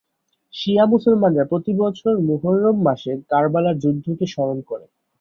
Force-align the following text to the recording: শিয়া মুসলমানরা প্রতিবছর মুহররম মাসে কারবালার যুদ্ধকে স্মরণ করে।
শিয়া 0.53 0.85
মুসলমানরা 0.85 1.43
প্রতিবছর 1.45 2.13
মুহররম 2.27 2.77
মাসে 2.87 3.11
কারবালার 3.31 3.75
যুদ্ধকে 3.83 4.25
স্মরণ 4.27 4.57
করে। 4.69 4.85